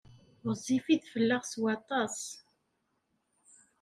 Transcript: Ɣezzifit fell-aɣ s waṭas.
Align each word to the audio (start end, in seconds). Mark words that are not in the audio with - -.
Ɣezzifit 0.47 1.03
fell-aɣ 1.13 1.43
s 1.51 1.53
waṭas. 1.61 2.19